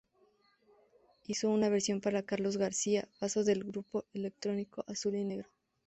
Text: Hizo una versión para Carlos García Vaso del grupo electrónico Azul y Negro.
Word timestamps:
Hizo 1.27 1.51
una 1.51 1.69
versión 1.69 2.01
para 2.01 2.23
Carlos 2.23 2.57
García 2.57 3.07
Vaso 3.19 3.43
del 3.43 3.63
grupo 3.63 4.05
electrónico 4.13 4.83
Azul 4.87 5.13
y 5.15 5.23
Negro. 5.23 5.49